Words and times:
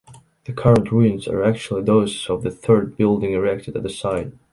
The 0.45 0.51
current 0.53 0.91
ruins 0.91 1.27
are 1.27 1.43
actually 1.43 1.83
those 1.83 2.27
of 2.27 2.41
the 2.41 2.49
third 2.49 2.97
building 2.97 3.33
erected 3.33 3.75
at 3.77 3.83
the 3.83 3.89
site. 3.91 4.31